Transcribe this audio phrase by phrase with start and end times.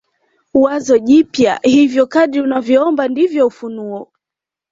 [0.53, 4.11] wazo jipya Hivyo kadri unavyoomba ndivyo ufunuo